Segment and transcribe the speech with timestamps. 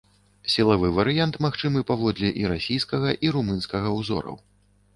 [0.53, 4.35] Сілавы варыянт магчымы паводле і расійскага, і румынскага ўзораў.